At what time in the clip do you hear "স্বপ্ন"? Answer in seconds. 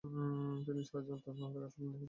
1.71-1.85